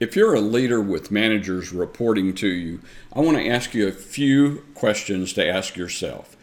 [0.00, 2.80] If you're a leader with managers reporting to you,
[3.12, 6.38] I want to ask you a few questions to ask yourself.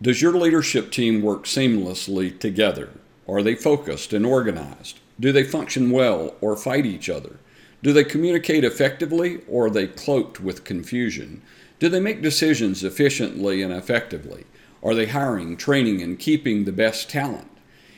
[0.00, 2.90] Does your leadership team work seamlessly together?
[3.28, 5.00] Are they focused and organized?
[5.18, 7.40] Do they function well or fight each other?
[7.82, 11.42] Do they communicate effectively or are they cloaked with confusion?
[11.80, 14.44] Do they make decisions efficiently and effectively?
[14.80, 17.50] Are they hiring, training, and keeping the best talent?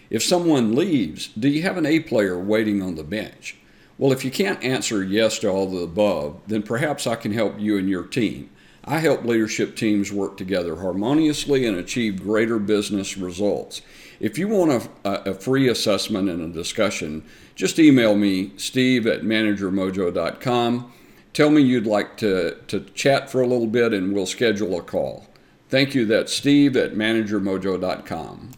[0.09, 3.59] If someone leaves, do you have an A player waiting on the bench?
[3.97, 7.33] Well, if you can't answer yes to all of the above, then perhaps I can
[7.33, 8.51] help you and your team.
[8.85, 13.81] I help leadership teams work together harmoniously and achieve greater business results.
[14.21, 19.23] If you want a, a free assessment and a discussion, just email me, steve at
[19.23, 20.93] managermojo.com.
[21.33, 24.83] Tell me you'd like to, to chat for a little bit and we'll schedule a
[24.83, 25.27] call.
[25.69, 26.05] Thank you.
[26.05, 28.53] That's steve at managermojo.com.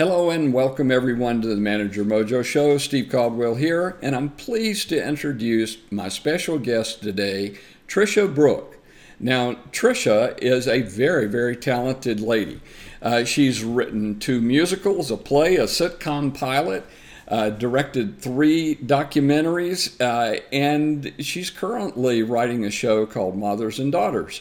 [0.00, 2.78] Hello and welcome everyone to the Manager Mojo Show.
[2.78, 8.78] Steve Caldwell here, and I'm pleased to introduce my special guest today, Trisha Brouk.
[9.18, 12.62] Now, Trisha is a very, very talented lady.
[13.02, 16.86] Uh, she's written two musicals, a play, a sitcom pilot,
[17.28, 24.40] uh, directed three documentaries, uh, and she's currently writing a show called Mothers and Daughters.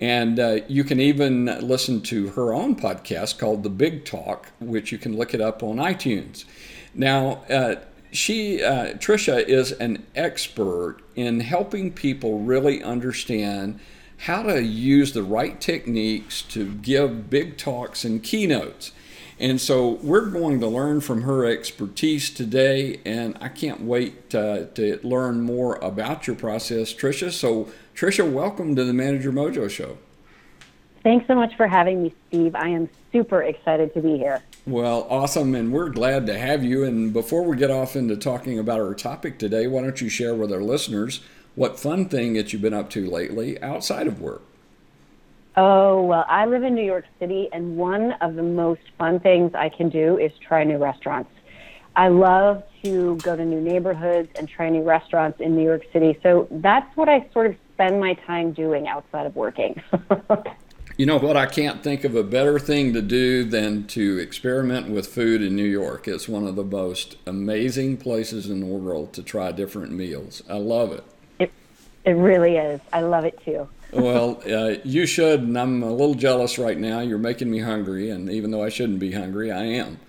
[0.00, 4.90] And uh, you can even listen to her own podcast called The Big Talk, which
[4.92, 6.44] you can look it up on iTunes.
[6.94, 7.76] Now, uh,
[8.10, 13.80] she, uh, Trisha, is an expert in helping people really understand
[14.18, 18.92] how to use the right techniques to give big talks and keynotes.
[19.44, 24.64] And so we're going to learn from her expertise today, and I can't wait uh,
[24.72, 27.30] to learn more about your process, Trisha.
[27.30, 29.98] So Trisha, welcome to the Manager Mojo Show.
[31.02, 32.54] Thanks so much for having me, Steve.
[32.54, 34.42] I am super excited to be here.
[34.66, 36.84] Well, awesome, and we're glad to have you.
[36.84, 40.34] And before we get off into talking about our topic today, why don't you share
[40.34, 41.20] with our listeners
[41.54, 44.40] what fun thing that you've been up to lately outside of work?
[45.56, 49.54] Oh, well, I live in New York City, and one of the most fun things
[49.54, 51.30] I can do is try new restaurants.
[51.94, 56.18] I love to go to new neighborhoods and try new restaurants in New York City.
[56.24, 59.80] So that's what I sort of spend my time doing outside of working.
[60.96, 61.36] you know what?
[61.36, 65.54] I can't think of a better thing to do than to experiment with food in
[65.54, 66.08] New York.
[66.08, 70.42] It's one of the most amazing places in the world to try different meals.
[70.50, 71.04] I love it.
[71.38, 71.52] It,
[72.04, 72.80] it really is.
[72.92, 73.68] I love it too.
[73.94, 77.00] Well, uh, you should, and I'm a little jealous right now.
[77.00, 80.00] You're making me hungry, and even though I shouldn't be hungry, I am.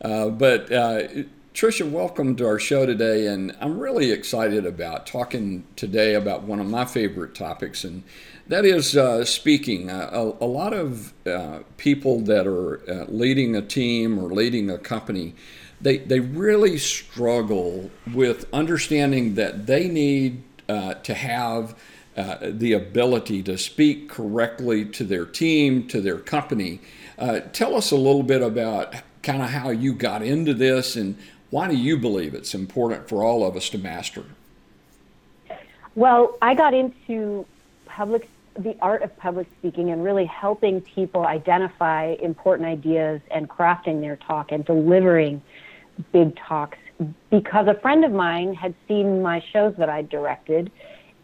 [0.00, 1.08] Uh, but uh,
[1.54, 6.60] Trisha, welcome to our show today, and I'm really excited about talking today about one
[6.60, 8.04] of my favorite topics, and
[8.48, 9.90] that is uh, speaking.
[9.90, 14.78] Uh, a, a, lot of uh, people that are leading a team or leading a
[14.78, 15.34] company,
[15.80, 21.74] they, they really struggle with understanding that they need uh, to have
[22.16, 26.80] uh, the ability to speak correctly to their team, to their company.
[27.52, 31.16] tell us a little bit about kind of how you got into this and
[31.50, 34.24] why do you believe it's important for all of us to master?
[35.94, 37.46] Well, I got into
[37.86, 38.28] public
[38.58, 44.16] the art of public speaking and really helping people identify important ideas and crafting their
[44.16, 45.42] talk and delivering
[46.10, 46.78] big talks
[47.30, 50.70] because a friend of mine had seen my shows that I directed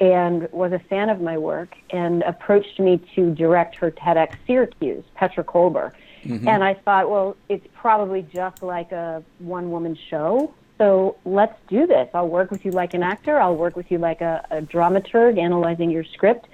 [0.02, 5.04] and was a fan of my work and approached me to direct her TEDx Syracuse,
[5.14, 5.92] Petra Kolber.
[6.24, 6.48] Mm-hmm.
[6.48, 10.52] And I thought, well, it's probably just like a one woman show.
[10.76, 12.08] So let's do this.
[12.14, 13.40] I'll work with you like an actor.
[13.40, 16.48] I'll work with you like a, a dramaturg analyzing your script.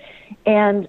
[0.44, 0.86] And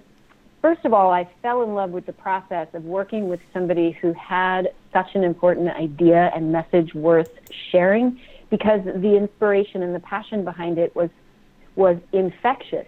[0.60, 4.12] first of all, I fell in love with the process of working with somebody who
[4.12, 7.30] had such an important idea and message worth
[7.70, 8.20] sharing
[8.50, 11.08] because the inspiration and the passion behind it was
[11.80, 12.86] was infectious.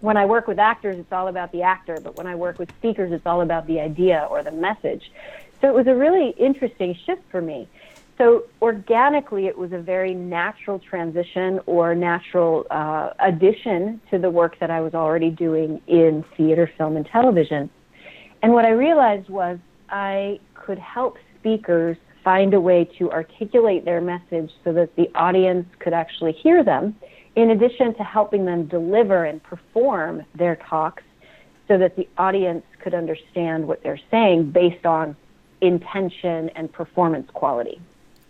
[0.00, 2.70] when I work with actors, it's all about the actor, but when I work with
[2.78, 5.12] speakers, it's all about the idea or the message.
[5.60, 7.68] So it was a really interesting shift for me.
[8.16, 14.58] So organically, it was a very natural transition or natural uh, addition to the work
[14.60, 17.68] that I was already doing in theater, film, and television.
[18.42, 19.58] And what I realized was
[19.90, 25.66] I could help speakers find a way to articulate their message so that the audience
[25.78, 26.96] could actually hear them,
[27.36, 31.02] in addition to helping them deliver and perform their talks
[31.68, 35.16] so that the audience could understand what they're saying based on
[35.60, 37.80] intention and performance quality.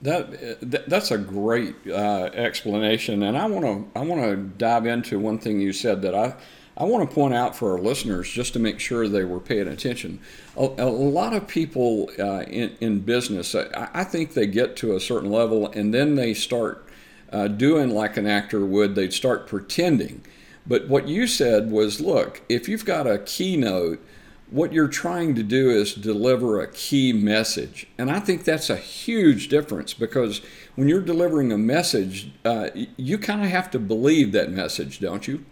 [0.03, 5.19] That, that's a great uh, explanation, and I want to I want to dive into
[5.19, 6.37] one thing you said that I
[6.81, 9.69] I want to point out for our listeners just to make sure they were paying
[9.69, 10.19] attention.
[10.57, 14.97] A, a lot of people uh, in, in business, I, I, think they get to
[14.97, 16.87] a certain level and then they start
[17.33, 18.95] uh, doing like an actor would.
[18.95, 20.23] They'd start pretending.
[20.67, 24.01] But what you said was, look, if you've got a keynote
[24.51, 27.87] what you're trying to do is deliver a key message.
[27.97, 30.41] And I think that's a huge difference because
[30.75, 35.27] when you're delivering a message, uh, you kind of have to believe that message, don't
[35.29, 35.45] you?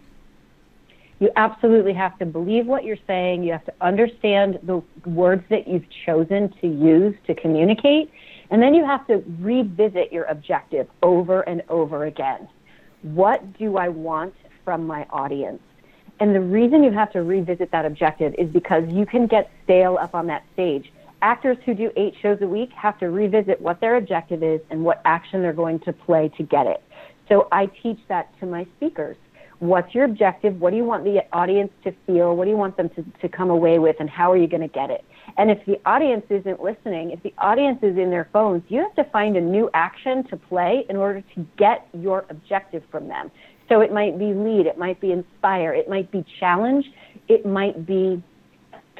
[1.19, 3.43] You absolutely have to believe what you're saying.
[3.43, 8.09] You have to understand the words that you've chosen to use to communicate.
[8.51, 12.47] And then you have to revisit your objective over and over again.
[13.01, 14.33] What do I want
[14.65, 15.61] from my audience?
[16.19, 19.97] And the reason you have to revisit that objective is because you can get stale
[19.99, 20.91] up on that stage.
[21.21, 24.83] Actors who do eight shows a week have to revisit what their objective is and
[24.83, 26.83] what action they're going to play to get it.
[27.27, 29.15] So I teach that to my speakers.
[29.59, 30.59] What's your objective?
[30.61, 32.35] What do you want the audience to feel?
[32.35, 33.97] What do you want them to, to come away with?
[33.99, 35.03] And how are you going to get it?
[35.37, 38.95] And if the audience isn't listening, if the audience is in their phones, you have
[38.95, 43.31] to find a new action to play in order to get your objective from them.
[43.67, 46.85] So it might be lead, it might be inspire, it might be challenge,
[47.27, 48.23] it might be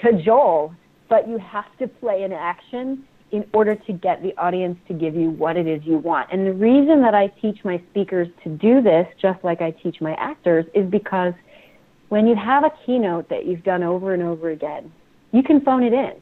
[0.02, 0.74] cajole,
[1.10, 5.16] but you have to play an action in order to get the audience to give
[5.16, 6.30] you what it is you want.
[6.32, 10.02] And the reason that I teach my speakers to do this, just like I teach
[10.02, 11.34] my actors, is because
[12.10, 14.92] when you have a keynote that you've done over and over again,
[15.32, 16.14] you can phone it in.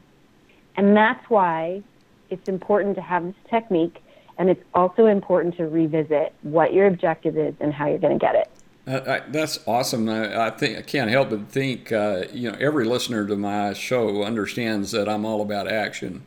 [0.76, 1.82] And that's why
[2.30, 4.02] it's important to have this technique
[4.38, 8.24] and it's also important to revisit what your objective is and how you're going to
[8.24, 8.48] get it.
[8.86, 10.08] Uh, I, that's awesome.
[10.08, 13.72] I, I, think I can't help but think, uh, you know, every listener to my
[13.74, 16.24] show understands that I'm all about action.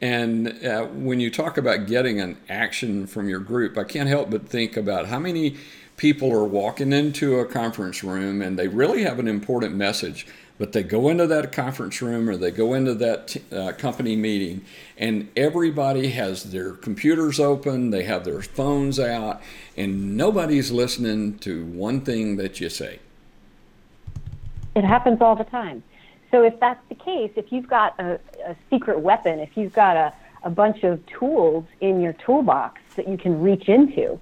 [0.00, 4.30] And uh, when you talk about getting an action from your group, I can't help
[4.30, 5.56] but think about how many
[5.96, 10.26] people are walking into a conference room and they really have an important message,
[10.56, 14.64] but they go into that conference room or they go into that uh, company meeting
[14.96, 19.42] and everybody has their computers open, they have their phones out,
[19.76, 22.98] and nobody's listening to one thing that you say.
[24.74, 25.82] It happens all the time.
[26.30, 29.96] So if that's the case, if you've got a, a secret weapon, if you've got
[29.96, 30.12] a,
[30.42, 34.18] a bunch of tools in your toolbox that you can reach into,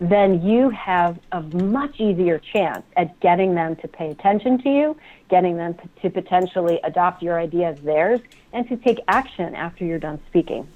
[0.00, 4.96] then you have a much easier chance at getting them to pay attention to you,
[5.28, 8.20] getting them to potentially adopt your idea as theirs,
[8.52, 10.68] and to take action after you're done speaking.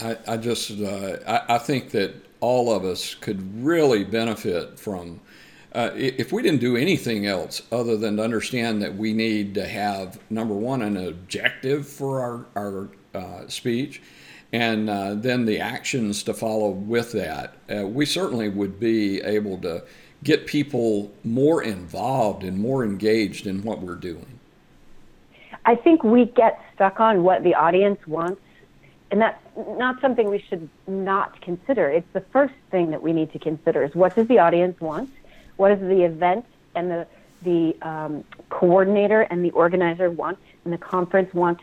[0.00, 5.20] I, I just uh, I, I, think that all of us could really benefit from
[5.76, 9.66] uh, if we didn't do anything else other than to understand that we need to
[9.68, 14.00] have number one an objective for our our uh, speech
[14.52, 17.54] and uh, then the actions to follow with that.
[17.70, 19.82] Uh, we certainly would be able to
[20.24, 24.38] get people more involved and more engaged in what we're doing.
[25.66, 28.40] I think we get stuck on what the audience wants,
[29.10, 31.90] and that's not something we should not consider.
[31.90, 35.10] It's the first thing that we need to consider is what does the audience want?
[35.56, 36.44] What does the event
[36.74, 37.06] and the
[37.42, 41.60] the um, coordinator and the organizer want, and the conference want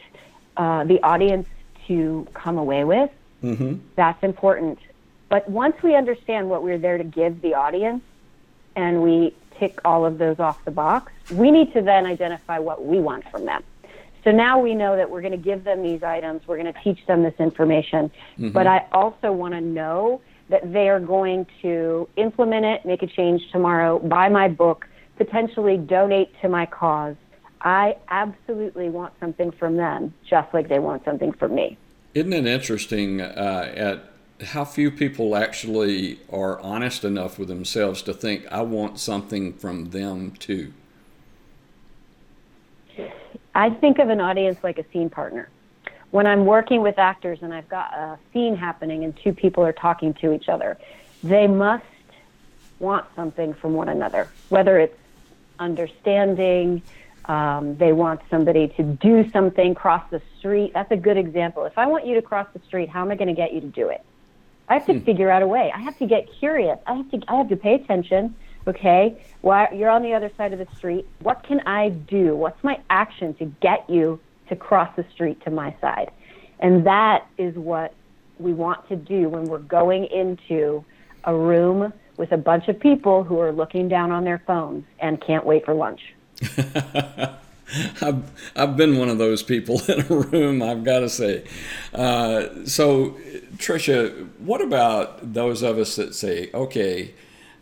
[0.57, 1.47] uh, the audience
[1.87, 3.09] to come away with.
[3.43, 3.75] Mm-hmm.
[3.95, 4.79] That's important.
[5.29, 8.03] But once we understand what we're there to give the audience
[8.75, 12.85] and we tick all of those off the box, we need to then identify what
[12.85, 13.63] we want from them.
[14.23, 16.79] So now we know that we're going to give them these items, we're going to
[16.81, 18.49] teach them this information, mm-hmm.
[18.49, 20.21] but I also want to know
[20.53, 25.77] that they are going to implement it, make a change tomorrow, buy my book, potentially
[25.77, 27.15] donate to my cause,
[27.61, 31.75] I absolutely want something from them, just like they want something from me.
[32.13, 38.13] Isn't it interesting uh, at how few people actually are honest enough with themselves to
[38.13, 40.71] think, I want something from them too?
[43.55, 45.49] I think of an audience like a scene partner.
[46.13, 49.73] When I'm working with actors and I've got a scene happening and two people are
[49.73, 50.77] talking to each other,
[51.23, 51.83] they must
[52.77, 54.95] want something from one another, whether it's
[55.57, 56.83] understanding.
[57.25, 60.73] Um, they want somebody to do something, cross the street.
[60.75, 61.65] That's a good example.
[61.65, 63.61] If I want you to cross the street, how am I going to get you
[63.61, 64.05] to do it?
[64.69, 64.99] I have to hmm.
[64.99, 65.71] figure out a way.
[65.73, 66.77] I have to get curious.
[66.85, 67.23] I have to.
[67.27, 68.35] I have to pay attention.
[68.67, 71.07] Okay, why you're on the other side of the street?
[71.21, 72.35] What can I do?
[72.35, 76.11] What's my action to get you to cross the street to my side?
[76.59, 77.93] And that is what
[78.39, 80.83] we want to do when we're going into
[81.25, 85.21] a room with a bunch of people who are looking down on their phones and
[85.21, 86.01] can't wait for lunch.
[88.01, 91.43] I've, I've been one of those people in a room, I've got to say.
[91.93, 93.17] Uh, so,
[93.57, 97.13] Trisha, what about those of us that say, okay,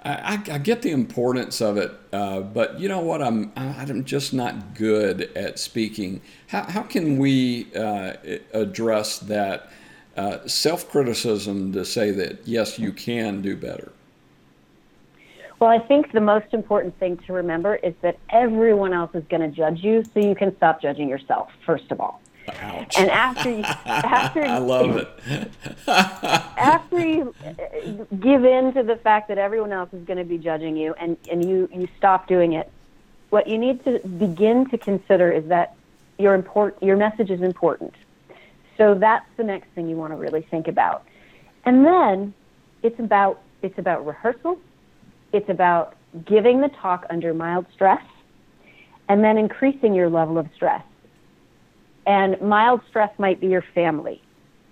[0.03, 3.21] I, I, get the importance of it, uh, but you know what?
[3.21, 6.21] I'm I'm just not good at speaking.
[6.47, 8.13] How, how can we uh,
[8.51, 9.69] address that
[10.17, 13.91] uh, self criticism to say that yes, you can do better?
[15.59, 19.41] Well, I think the most important thing to remember is that everyone else is going
[19.41, 22.20] to judge you, so you can stop judging yourself, first of all.
[22.47, 22.97] Ouch.
[22.97, 25.51] And after you, after I love it.
[25.87, 30.37] after you uh, give in to the fact that everyone else is going to be
[30.37, 32.71] judging you, and and you you stop doing it,
[33.29, 35.75] what you need to begin to consider is that
[36.17, 37.93] your import your message is important.
[38.77, 41.05] So that's the next thing you want to really think about,
[41.65, 42.33] and then
[42.83, 44.59] it's about it's about rehearsal
[45.33, 45.95] it's about
[46.25, 48.03] giving the talk under mild stress
[49.07, 50.83] and then increasing your level of stress.
[52.05, 54.21] And mild stress might be your family.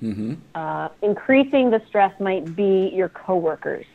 [0.01, 0.35] Mm-hmm.
[0.55, 3.85] Uh, increasing the stress might be your coworkers.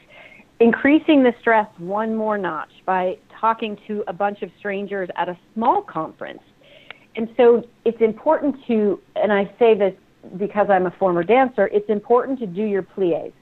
[0.60, 5.36] Increasing the stress one more notch by talking to a bunch of strangers at a
[5.54, 6.42] small conference.
[7.16, 9.94] And so it's important to, and I say this
[10.36, 13.32] because I'm a former dancer, it's important to do your plies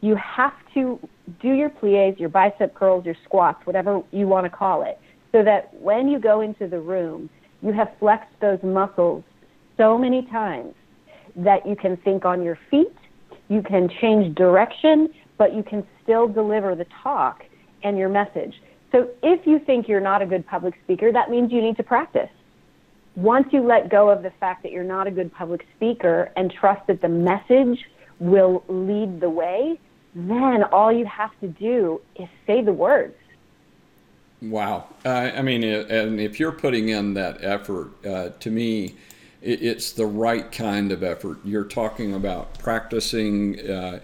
[0.00, 0.98] you have to
[1.40, 4.98] do your plies, your bicep curls, your squats, whatever you want to call it,
[5.32, 7.28] so that when you go into the room,
[7.62, 9.24] you have flexed those muscles
[9.76, 10.74] so many times
[11.36, 12.94] that you can think on your feet,
[13.48, 17.44] you can change direction, but you can still deliver the talk
[17.82, 18.54] and your message.
[18.92, 21.82] So if you think you're not a good public speaker, that means you need to
[21.82, 22.30] practice.
[23.16, 26.52] Once you let go of the fact that you're not a good public speaker and
[26.52, 27.78] trust that the message
[28.18, 29.78] will lead the way,
[30.14, 33.14] then all you have to do is say the words.
[34.40, 34.86] Wow.
[35.04, 38.94] Uh, I mean, and if you're putting in that effort, uh, to me,
[39.42, 41.38] it's the right kind of effort.
[41.44, 43.58] You're talking about practicing.
[43.68, 44.00] Uh,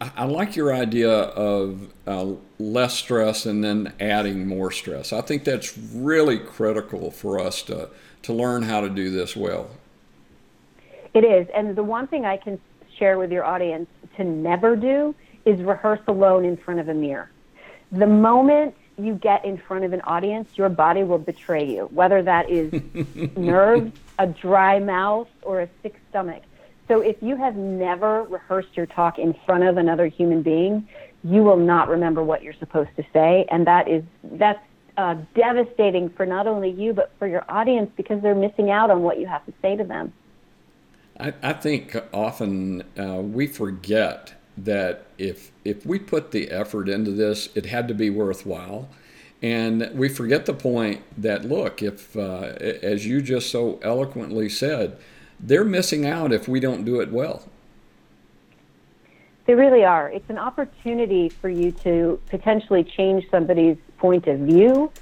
[0.00, 5.12] I like your idea of uh, less stress and then adding more stress.
[5.12, 7.88] I think that's really critical for us to,
[8.22, 9.70] to learn how to do this well.
[11.14, 11.46] It is.
[11.54, 12.58] And the one thing I can
[12.98, 17.30] share with your audience to never do is rehearse alone in front of a mirror.
[17.92, 22.22] The moment you get in front of an audience, your body will betray you, whether
[22.22, 22.72] that is
[23.36, 26.42] nerves, a dry mouth, or a sick stomach.
[26.88, 30.88] So if you have never rehearsed your talk in front of another human being,
[31.22, 34.62] you will not remember what you're supposed to say, and that is that's
[34.96, 39.02] uh, devastating for not only you but for your audience because they're missing out on
[39.02, 40.12] what you have to say to them.
[41.20, 44.34] I, I think often uh, we forget
[44.64, 48.88] that if if we put the effort into this, it had to be worthwhile.
[49.40, 54.98] And we forget the point that look, if uh, as you just so eloquently said,
[55.38, 57.44] they're missing out if we don't do it well.
[59.46, 60.10] They really are.
[60.10, 64.92] It's an opportunity for you to potentially change somebody's point of view,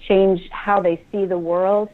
[0.00, 1.90] change how they see the world,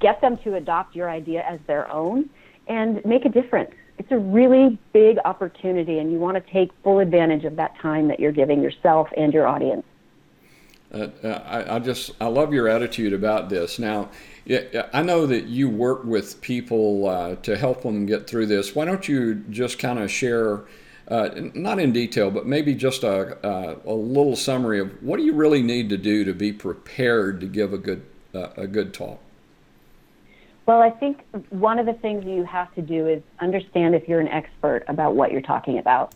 [0.00, 2.28] get them to adopt your idea as their own,
[2.66, 6.98] and make a difference it's a really big opportunity, and you want to take full
[6.98, 9.84] advantage of that time that you're giving yourself and your audience.
[10.92, 13.78] Uh, uh I, I, just I love your attitude about this.
[13.78, 14.10] Now,
[14.92, 18.74] I know that you work with people uh, to help them get through this.
[18.74, 20.64] Why don't you just kind of share,
[21.08, 25.24] uh, not in detail, but maybe just a, a, a, little summary of what do
[25.24, 28.94] you really need to do to be prepared to give a good uh, a good
[28.94, 29.20] talk?
[30.66, 34.20] Well, I think one of the things you have to do is understand if you're
[34.20, 36.12] an expert about what you're talking about.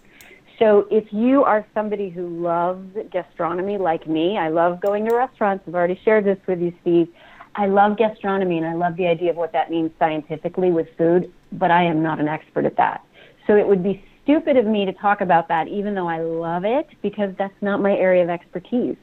[0.58, 5.64] So if you are somebody who loves gastronomy like me, I love going to restaurants.
[5.68, 7.08] I've already shared this with you, Steve.
[7.54, 11.32] I love gastronomy and I love the idea of what that means scientifically with food,
[11.52, 13.04] but I am not an expert at that.
[13.46, 16.64] So it would be stupid of me to talk about that even though I love
[16.64, 18.96] it because that's not my area of expertise.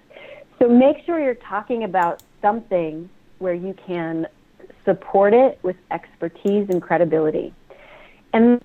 [0.59, 4.27] So make sure you're talking about something where you can
[4.87, 7.53] support it with expertise and credibility.
[8.31, 8.61] And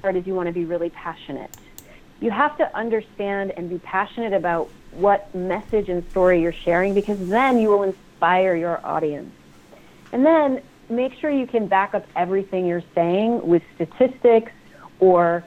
[0.00, 1.50] part is you want to be really passionate.
[2.20, 7.18] you have to understand and be passionate about what message and story you're sharing because
[7.28, 9.32] then you will inspire your audience.
[10.12, 14.52] And then make sure you can back up everything you're saying with statistics
[14.98, 15.44] or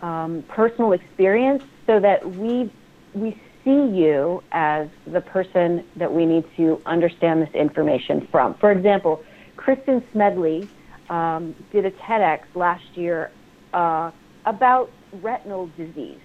[0.00, 2.70] um, personal experience so that we
[3.14, 8.54] we see you as the person that we need to understand this information from.
[8.54, 9.22] For example,
[9.56, 10.68] Kristen Smedley
[11.10, 13.30] um, did a TEDx last year
[13.72, 14.10] uh,
[14.46, 14.90] about
[15.22, 16.20] retinal disease.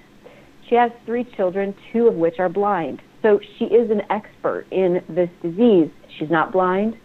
[0.70, 3.02] She has three children, two of which are blind.
[3.22, 5.90] So she is an expert in this disease.
[6.18, 6.96] She's not blind,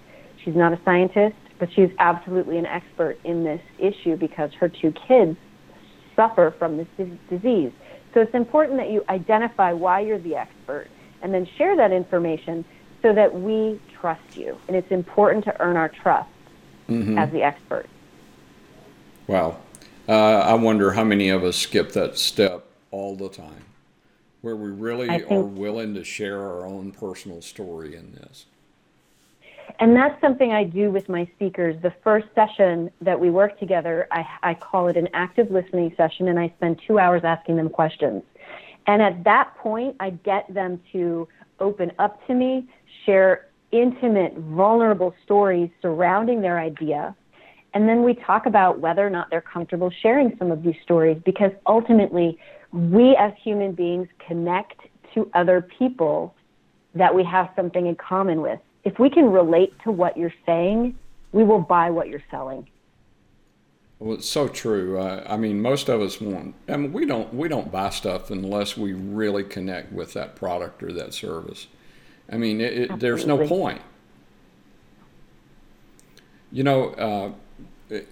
[0.45, 4.93] she's not a scientist, but she's absolutely an expert in this issue because her two
[5.07, 5.37] kids
[6.17, 6.89] suffer from this
[7.31, 7.73] disease.
[8.15, 10.89] So it's important that you identify why you're the expert
[11.23, 12.65] and then share that information
[13.01, 14.59] so that we trust you.
[14.69, 16.29] And it's important to earn our trust
[16.89, 17.17] mm-hmm.
[17.17, 17.87] as the expert.
[19.27, 19.57] Wow.
[20.09, 23.65] Uh, I wonder how many of us skip that step all the time,
[24.43, 28.47] where we really are willing to share our own personal story in this.
[29.79, 31.81] And that's something I do with my speakers.
[31.81, 36.29] The first session that we work together, I, I call it an active listening session,
[36.29, 38.23] and I spend two hours asking them questions.
[38.89, 41.29] And at that point, I get them to
[41.61, 42.67] open up to me,
[43.07, 47.15] share intimate, vulnerable stories surrounding their idea.
[47.75, 51.19] And then we talk about whether or not they're comfortable sharing some of these stories
[51.25, 52.39] because ultimately,
[52.73, 54.81] we as human beings connect
[55.15, 56.35] to other people
[56.95, 60.99] that we have something in common with if we can relate to what you're saying,
[61.33, 62.69] we will buy what you're selling.
[63.99, 64.99] Well, it's so true.
[64.99, 66.57] Uh, I mean, most of us want.
[66.69, 70.83] I mean, we don't we don't buy stuff unless we really connect with that product
[70.83, 71.69] or that service.
[72.31, 73.81] I mean, it, it, there's no point.
[76.51, 77.33] You know, uh,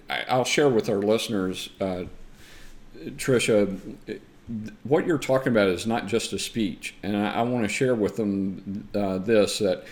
[0.09, 2.03] I, will share with our listeners, uh,
[2.99, 3.79] Trisha,
[4.83, 7.95] what you're talking about is not just a speech, and I, I want to share
[7.95, 9.85] with them uh, this that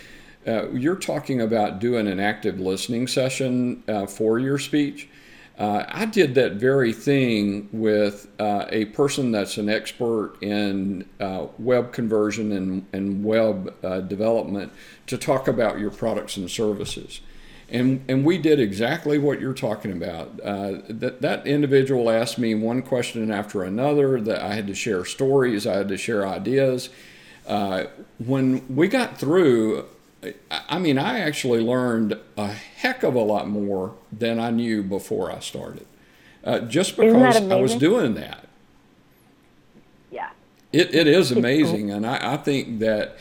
[0.46, 5.08] uh, you're talking about doing an active listening session uh, for your speech.
[5.60, 11.48] Uh, I did that very thing with uh, a person that's an expert in uh,
[11.58, 14.72] web conversion and, and web uh, development
[15.08, 17.20] to talk about your products and services.
[17.68, 20.38] And, and we did exactly what you're talking about.
[20.38, 25.66] that, that individual asked me one question after another, that I had to share stories,
[25.66, 26.88] I had to share ideas.
[28.18, 29.84] when we got through,
[30.50, 35.32] I mean, I actually learned a heck of a lot more than I knew before
[35.32, 35.86] I started,
[36.44, 38.46] uh, just because I was doing that.
[40.10, 40.30] Yeah,
[40.72, 41.96] it, it is amazing, cool.
[41.96, 43.16] and I, I, think that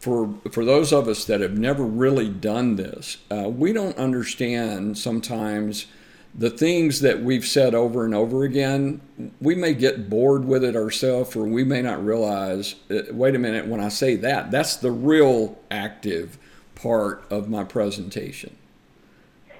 [0.00, 4.98] for for those of us that have never really done this, uh, we don't understand
[4.98, 5.86] sometimes
[6.34, 9.00] the things that we've said over and over again,
[9.40, 13.38] we may get bored with it ourselves, or we may not realize, uh, wait a
[13.38, 16.38] minute, when I say that, that's the real active
[16.74, 18.56] part of my presentation.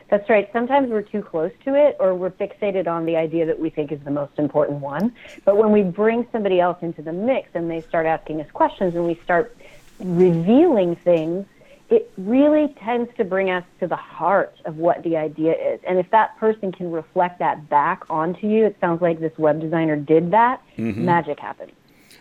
[0.08, 0.48] That's right.
[0.52, 3.92] Sometimes we're too close to it, or we're fixated on the idea that we think
[3.92, 5.14] is the most important one.
[5.44, 8.94] But when we bring somebody else into the mix and they start asking us questions
[8.94, 9.56] and we start
[9.98, 11.46] revealing things,
[11.92, 15.78] it really tends to bring us to the heart of what the idea is.
[15.86, 19.60] And if that person can reflect that back onto you, it sounds like this web
[19.60, 21.04] designer did that, mm-hmm.
[21.04, 21.72] magic happens.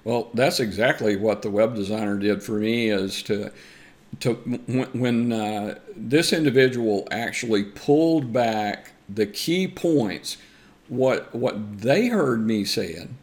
[0.04, 3.54] Well, that's exactly what the web designer did for me is to
[4.20, 4.34] to
[4.94, 10.36] when, uh, this individual actually pulled back the key points
[10.90, 13.18] what what they heard me saying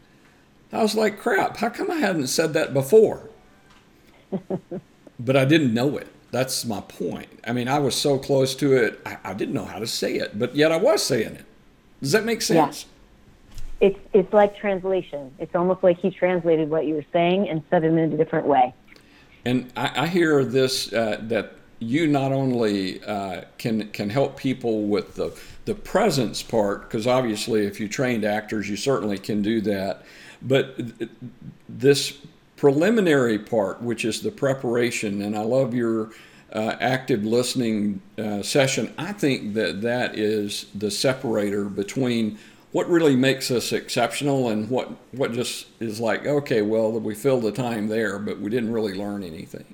[0.73, 3.29] I was like crap how come I hadn't said that before
[5.19, 7.27] but I didn't know it that's my point.
[7.45, 10.15] I mean, I was so close to it, I, I, didn't know how to say
[10.15, 11.45] it, but yet I was saying it.
[12.01, 12.85] Does that make sense?
[13.81, 13.87] Yeah.
[13.87, 15.33] It's it's like translation.
[15.39, 18.45] It's almost like he translated what you were saying and said it in a different
[18.45, 18.73] way.
[19.45, 24.83] And I, I hear this uh, that you not only uh, can can help people
[24.83, 29.61] with the the presence part, because obviously, if you trained actors, you certainly can do
[29.61, 30.03] that.
[30.41, 30.77] But
[31.69, 32.17] this
[32.59, 36.09] preliminary part, which is the preparation, and I love your
[36.51, 38.93] uh, active listening uh, session.
[38.97, 42.37] I think that that is the separator between
[42.73, 47.43] what really makes us exceptional and what what just is like okay, well we filled
[47.43, 49.73] the time there, but we didn't really learn anything.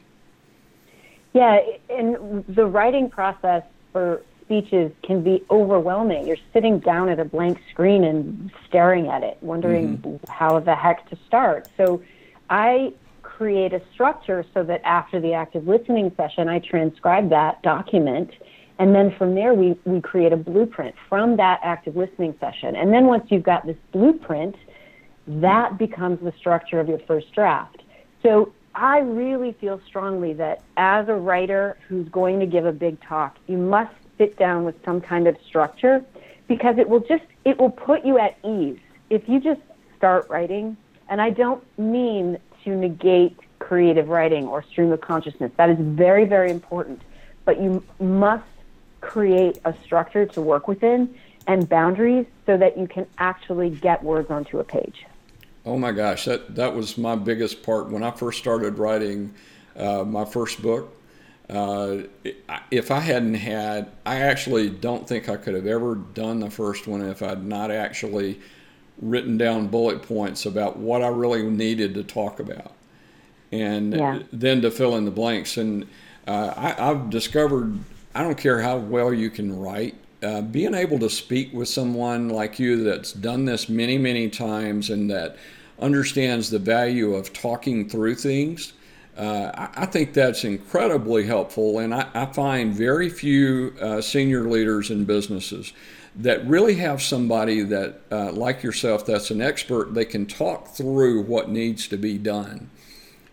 [1.34, 6.28] Yeah, and the writing process for speeches can be overwhelming.
[6.28, 10.32] You're sitting down at a blank screen and staring at it, wondering mm-hmm.
[10.32, 11.68] how the heck to start.
[11.78, 12.02] So
[12.50, 18.32] I create a structure so that after the active listening session, I transcribe that document.
[18.80, 22.76] And then from there, we, we create a blueprint from that active listening session.
[22.76, 24.56] And then once you've got this blueprint,
[25.28, 27.82] that becomes the structure of your first draft.
[28.22, 33.02] So I really feel strongly that as a writer who's going to give a big
[33.02, 36.04] talk, you must sit down with some kind of structure
[36.48, 38.80] because it will just it will put you at ease.
[39.10, 39.62] If you just
[39.98, 40.78] start writing,
[41.10, 45.52] and I don't mean to negate creative writing or stream of consciousness.
[45.58, 47.02] That is very very important,
[47.46, 48.44] but you must
[49.02, 51.16] create a structure to work within
[51.48, 55.06] and boundaries so that you can actually get words onto a page.
[55.66, 59.34] Oh my gosh, that that was my biggest part when I first started writing
[59.76, 60.92] uh, my first book.
[61.50, 62.04] Uh,
[62.72, 66.88] if I hadn't had, I actually don't think I could have ever done the first
[66.88, 68.40] one if I'd not actually
[69.02, 72.72] written down bullet points about what I really needed to talk about,
[73.52, 74.20] and yeah.
[74.32, 75.58] then to fill in the blanks.
[75.58, 75.88] And
[76.28, 77.78] uh, I, I've discovered
[78.16, 79.96] I don't care how well you can write.
[80.24, 84.90] Uh, being able to speak with someone like you that's done this many, many times
[84.90, 85.36] and that
[85.80, 88.72] understands the value of talking through things,
[89.18, 91.80] uh, I, I, think that's incredibly helpful.
[91.80, 95.74] And I, I find very few uh, senior leaders in businesses
[96.18, 101.22] that really have somebody that, uh, like yourself, that's an expert, they can talk through
[101.22, 102.70] what needs to be done.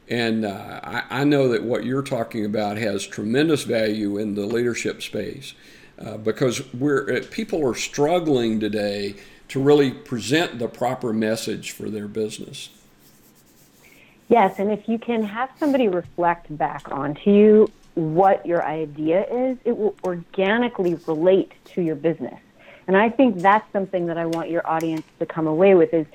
[0.09, 4.45] And uh, I, I, know that what you're talking about has tremendous value in the
[4.47, 5.55] leadership space
[5.99, 9.15] uh, because we're, uh, people are struggling today
[9.49, 12.71] to really present the proper message for their business.
[14.29, 19.59] Yes, and if you can have somebody reflect back onto you what your idea is,
[19.65, 22.41] it will organically relate to your business.
[22.87, 26.07] And I think that's something that I want your audience to come away with is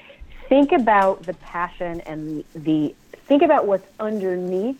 [0.50, 2.94] think about the passion and the,
[3.26, 4.80] think about what's underneath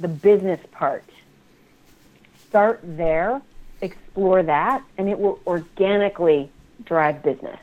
[0.00, 1.04] the business part.
[2.48, 3.42] Start there,
[3.80, 6.50] explore that, and it will organically
[6.84, 7.58] drive business.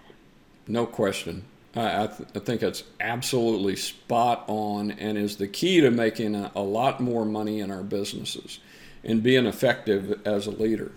[0.67, 1.43] No question.
[1.75, 6.35] I, I, th- I think that's absolutely spot on and is the key to making
[6.35, 8.59] a, a lot more money in our businesses
[9.03, 10.91] and being effective as a leader.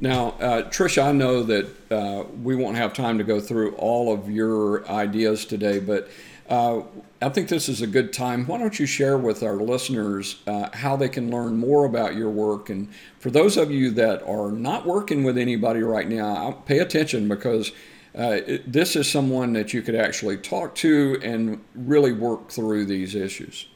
[0.00, 4.30] Now, uh, I know that uh, we won't have time to go through all of
[4.30, 6.08] your ideas today, but
[6.48, 6.82] uh,
[7.20, 8.46] I think this is a good time.
[8.46, 12.30] Why don't you share with our listeners uh, how they can learn more about your
[12.30, 12.70] work?
[12.70, 17.28] And for those of you that are not working with anybody right now, pay attention
[17.28, 17.72] because
[18.16, 22.86] uh, it, this is someone that you could actually talk to and really work through
[22.86, 23.66] these issues.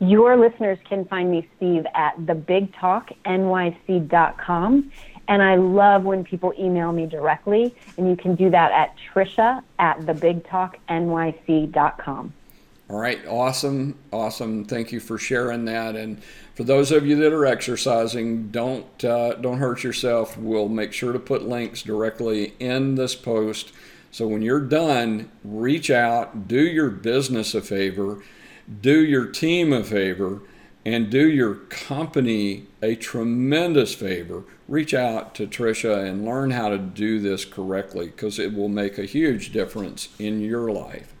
[0.00, 4.92] Your listeners can find me, Steve, at thebigtalknyc.com.
[5.30, 9.62] And I love when people email me directly, and you can do that at trisha
[9.78, 12.32] at thebigtalknyc.com.
[12.90, 14.64] All right, awesome, awesome.
[14.64, 15.94] Thank you for sharing that.
[15.94, 16.22] And
[16.54, 20.38] for those of you that are exercising, don't uh, don't hurt yourself.
[20.38, 23.72] We'll make sure to put links directly in this post.
[24.10, 28.22] So when you're done, reach out, do your business a favor,
[28.80, 30.40] do your team a favor,
[30.84, 34.44] and do your company a tremendous favor.
[34.68, 38.98] Reach out to Trisha and learn how to do this correctly because it will make
[38.98, 41.14] a huge difference in your life.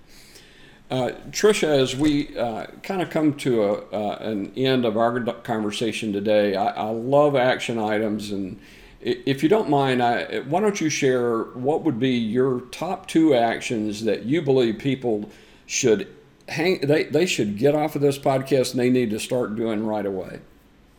[0.90, 5.20] Uh, Trisha, as we uh, kind of come to a, uh, an end of our
[5.20, 8.30] conversation today, I, I, love action items.
[8.30, 8.58] And
[9.02, 13.34] if you don't mind, I, why don't you share what would be your top two
[13.34, 15.28] actions that you believe people
[15.66, 16.08] should
[16.48, 19.86] hang, they, they should get off of this podcast and they need to start doing
[19.86, 20.40] right away?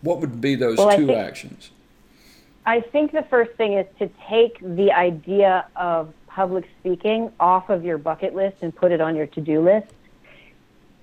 [0.02, 1.72] What would be those well, two think, actions?
[2.66, 7.84] I think the first thing is to take the idea of public speaking off of
[7.84, 9.92] your bucket list and put it on your to do list.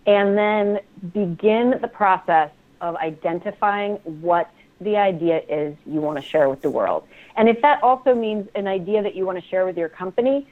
[0.06, 0.80] And then
[1.12, 6.70] begin the process of identifying what the idea is you want to share with the
[6.70, 7.06] world.
[7.36, 10.46] And if that also means an idea that you want to share with your company,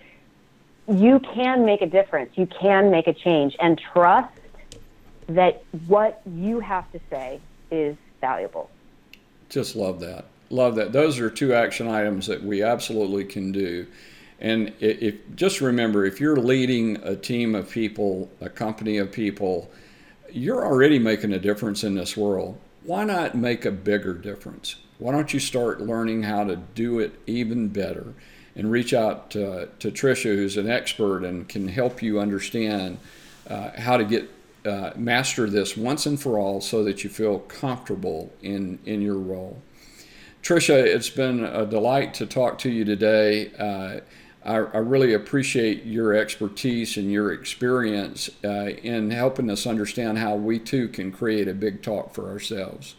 [0.88, 2.31] you can make a difference.
[2.37, 4.33] You can make a change and trust
[5.29, 8.70] that what you have to say is valuable.
[9.49, 10.27] Just love that.
[10.51, 10.92] Love that.
[10.92, 13.87] Those are two action items that we absolutely can do.
[14.40, 19.70] And if just remember, if you're leading a team of people, a company of people,
[20.31, 22.59] you're already making a difference in this world.
[22.83, 24.77] Why not make a bigger difference?
[24.99, 28.14] Why don't you start learning how to do it even better?
[28.56, 32.98] And reach out to, to Trisha, who's an expert and can help you understand
[33.50, 34.30] uh, how to get
[34.64, 39.18] uh, master this once and for all, so that you feel comfortable in in your
[39.18, 39.60] role.
[40.42, 43.50] Trisha, it's been a delight to talk to you today.
[43.58, 44.00] Uh,
[44.44, 50.34] I, I, really appreciate your expertise and your experience uh, in helping us understand how
[50.34, 52.94] we too can create a big talk for ourselves.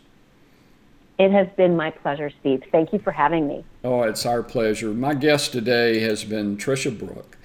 [1.18, 2.64] It has been my pleasure, Steve.
[2.72, 3.64] Thank you for having me.
[3.84, 4.90] Oh, it's our pleasure.
[4.90, 7.38] My guest today has been Trisha Brouk.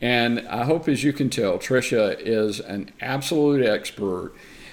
[0.00, 4.32] And I hope, as you can tell, Trisha is an absolute expert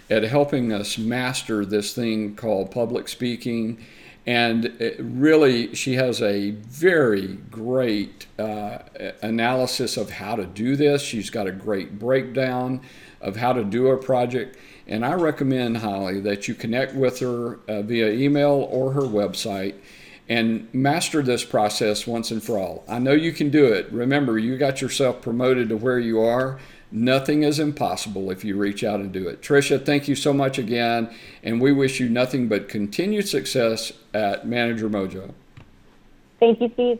[0.10, 3.86] at helping us master this thing called public speaking.
[4.26, 8.80] And really, she has a very great uh,
[9.22, 11.02] analysis of how to do this.
[11.02, 12.82] She's got a great breakdown
[13.20, 14.58] of how to do a project.
[14.88, 19.76] And I recommend highly that you connect with her uh, via email or her website
[20.30, 22.84] and master this process once and for all.
[22.88, 23.91] I know you can do it.
[23.91, 26.60] Remember, you got yourself promoted to where you are.
[26.91, 29.41] Nothing is impossible if you reach out and do it.
[29.41, 34.47] Trisha, thank you so much again, and we wish you nothing but continued success at
[34.47, 35.34] Manager Mojo.
[36.39, 37.00] Thank you, Steve.